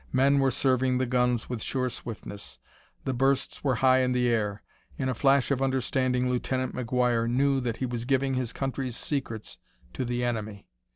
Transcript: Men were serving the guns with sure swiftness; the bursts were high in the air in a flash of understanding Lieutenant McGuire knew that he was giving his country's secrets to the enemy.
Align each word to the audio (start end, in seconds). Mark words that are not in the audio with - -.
Men 0.11 0.39
were 0.39 0.49
serving 0.49 0.97
the 0.97 1.05
guns 1.05 1.47
with 1.47 1.61
sure 1.61 1.87
swiftness; 1.87 2.57
the 3.05 3.13
bursts 3.13 3.63
were 3.63 3.75
high 3.85 3.99
in 3.99 4.13
the 4.13 4.29
air 4.29 4.63
in 4.97 5.09
a 5.09 5.13
flash 5.13 5.51
of 5.51 5.61
understanding 5.61 6.27
Lieutenant 6.27 6.73
McGuire 6.73 7.29
knew 7.29 7.61
that 7.61 7.77
he 7.77 7.85
was 7.85 8.05
giving 8.05 8.33
his 8.33 8.51
country's 8.51 8.97
secrets 8.97 9.59
to 9.93 10.03
the 10.03 10.23
enemy. 10.23 10.65